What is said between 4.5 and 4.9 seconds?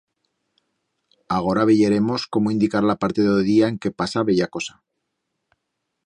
cosa.